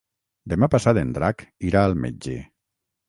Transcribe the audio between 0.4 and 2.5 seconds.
Demà passat en Drac irà al metge.